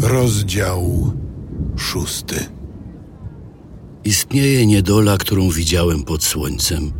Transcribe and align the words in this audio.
Rozdział 0.00 1.12
szósty. 1.76 2.46
Istnieje 4.04 4.66
niedola, 4.66 5.16
którą 5.16 5.50
widziałem 5.50 6.02
pod 6.02 6.24
słońcem, 6.24 6.92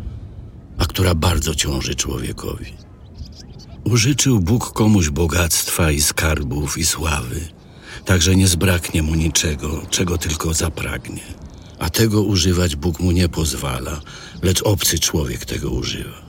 a 0.77 0.85
która 0.85 1.15
bardzo 1.15 1.55
ciąży 1.55 1.95
człowiekowi. 1.95 2.73
Użyczył 3.83 4.39
Bóg 4.39 4.73
komuś 4.73 5.09
bogactwa 5.09 5.91
i 5.91 6.01
skarbów 6.01 6.77
i 6.77 6.85
sławy, 6.85 7.41
tak 8.05 8.21
że 8.21 8.35
nie 8.35 8.47
zbraknie 8.47 9.03
mu 9.03 9.15
niczego, 9.15 9.81
czego 9.89 10.17
tylko 10.17 10.53
zapragnie. 10.53 11.23
A 11.79 11.89
tego 11.89 12.21
używać 12.21 12.75
Bóg 12.75 12.99
mu 12.99 13.11
nie 13.11 13.29
pozwala, 13.29 14.01
lecz 14.41 14.61
obcy 14.61 14.99
człowiek 14.99 15.45
tego 15.45 15.69
używa. 15.69 16.23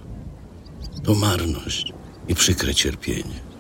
To 1.05 1.15
marność 1.15 1.93
i 2.29 2.35
przykre 2.35 2.75
cierpienie. 2.75 3.54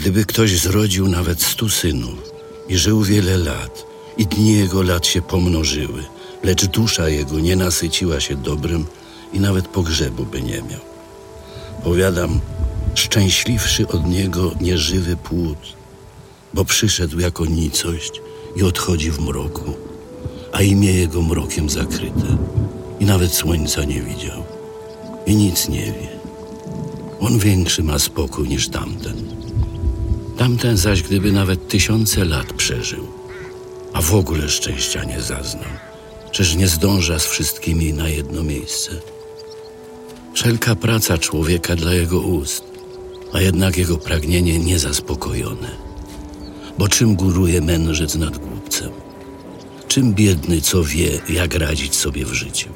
Gdyby 0.00 0.24
ktoś 0.24 0.58
zrodził 0.58 1.08
nawet 1.08 1.42
stu 1.42 1.68
synów 1.68 2.32
i 2.68 2.76
żył 2.76 3.02
wiele 3.02 3.38
lat, 3.38 3.86
i 4.16 4.26
dni 4.26 4.52
jego 4.52 4.82
lat 4.82 5.06
się 5.06 5.22
pomnożyły, 5.22 6.04
lecz 6.42 6.66
dusza 6.66 7.08
jego 7.08 7.40
nie 7.40 7.56
nasyciła 7.56 8.20
się 8.20 8.36
dobrym 8.36 8.86
i 9.32 9.40
nawet 9.40 9.68
pogrzebu 9.68 10.24
by 10.24 10.42
nie 10.42 10.62
miał. 10.62 10.80
Powiadam, 11.84 12.40
szczęśliwszy 12.94 13.88
od 13.88 14.06
niego 14.06 14.52
nieżywy 14.60 15.16
płód, 15.16 15.58
bo 16.54 16.64
przyszedł 16.64 17.20
jako 17.20 17.46
nicość 17.46 18.20
i 18.56 18.62
odchodzi 18.62 19.10
w 19.10 19.20
mroku, 19.20 19.74
a 20.52 20.62
imię 20.62 20.92
jego 20.92 21.22
mrokiem 21.22 21.70
zakryte 21.70 22.38
i 23.00 23.04
nawet 23.04 23.34
słońca 23.34 23.84
nie 23.84 24.02
widział 24.02 24.44
i 25.26 25.36
nic 25.36 25.68
nie 25.68 25.86
wie. 25.86 26.08
On 27.20 27.38
większy 27.38 27.82
ma 27.82 27.98
spokój 27.98 28.48
niż 28.48 28.68
tamten. 28.68 29.29
Tamten 30.40 30.76
zaś, 30.76 31.02
gdyby 31.02 31.32
nawet 31.32 31.68
tysiące 31.68 32.24
lat 32.24 32.52
przeżył, 32.52 33.06
a 33.92 34.02
w 34.02 34.14
ogóle 34.14 34.48
szczęścia 34.48 35.04
nie 35.04 35.20
zaznał, 35.20 35.70
czyż 36.32 36.54
nie 36.54 36.68
zdąża 36.68 37.18
z 37.18 37.26
wszystkimi 37.26 37.92
na 37.92 38.08
jedno 38.08 38.42
miejsce. 38.42 38.90
Wszelka 40.34 40.74
praca 40.74 41.18
człowieka 41.18 41.76
dla 41.76 41.94
jego 41.94 42.20
ust, 42.20 42.64
a 43.32 43.40
jednak 43.40 43.76
jego 43.76 43.98
pragnienie 43.98 44.58
niezaspokojone. 44.58 45.70
Bo 46.78 46.88
czym 46.88 47.14
góruje 47.14 47.60
mędrzec 47.60 48.14
nad 48.14 48.38
głupcem? 48.38 48.90
Czym 49.88 50.14
biedny, 50.14 50.60
co 50.60 50.84
wie, 50.84 51.20
jak 51.28 51.54
radzić 51.54 51.94
sobie 51.94 52.24
w 52.24 52.32
życiu? 52.32 52.68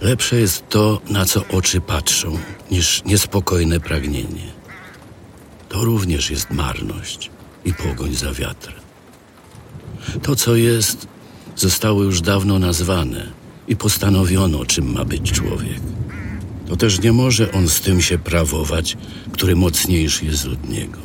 Lepsze 0.00 0.36
jest 0.36 0.68
to, 0.68 1.00
na 1.10 1.24
co 1.24 1.44
oczy 1.48 1.80
patrzą, 1.80 2.38
niż 2.70 3.04
niespokojne 3.04 3.80
pragnienie. 3.80 4.63
To 5.74 5.84
również 5.84 6.30
jest 6.30 6.50
marność 6.50 7.30
i 7.64 7.74
pogoń 7.74 8.14
za 8.14 8.32
wiatrem. 8.32 8.80
To, 10.22 10.36
co 10.36 10.56
jest, 10.56 11.06
zostało 11.56 12.02
już 12.02 12.20
dawno 12.20 12.58
nazwane 12.58 13.32
i 13.68 13.76
postanowiono, 13.76 14.64
czym 14.64 14.92
ma 14.92 15.04
być 15.04 15.32
człowiek. 15.32 15.80
To 16.68 16.76
też 16.76 17.00
nie 17.00 17.12
może 17.12 17.52
on 17.52 17.68
z 17.68 17.80
tym 17.80 18.02
się 18.02 18.18
prawować, 18.18 18.96
który 19.32 19.56
mocniejszy 19.56 20.24
jest 20.24 20.46
od 20.46 20.68
niego. 20.68 21.00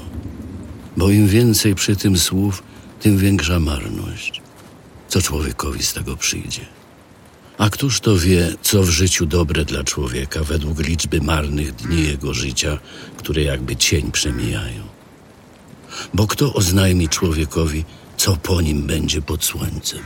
Bo 0.98 1.10
im 1.10 1.28
więcej 1.28 1.76
przy 1.76 1.96
tym 1.96 2.18
słów, 2.18 2.64
tym 3.00 3.18
większa 3.18 3.60
marność. 3.60 4.42
Co 5.08 5.22
człowiekowi 5.22 5.84
z 5.84 5.94
tego 5.94 6.18
przyjdzie? 6.18 6.66
A 7.60 7.70
któż 7.70 8.00
to 8.00 8.18
wie, 8.18 8.54
co 8.62 8.84
w 8.84 8.90
życiu 8.90 9.26
dobre 9.26 9.66
dla 9.66 9.84
człowieka 9.84 10.44
według 10.44 10.80
liczby 10.80 11.22
marnych 11.22 11.76
dni 11.76 12.04
jego 12.04 12.34
życia, 12.34 12.80
które 13.18 13.42
jakby 13.44 13.76
cień 13.76 14.12
przemijają? 14.12 14.84
Bo 16.14 16.28
kto 16.28 16.54
oznajmi 16.54 17.10
człowiekowi, 17.10 17.86
co 18.18 18.36
po 18.36 18.62
nim 18.62 18.88
będzie 18.88 19.22
pod 19.22 19.46
słońcem? 19.46 20.00